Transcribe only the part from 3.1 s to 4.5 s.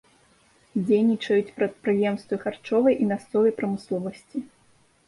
мясцовай прамысловасці.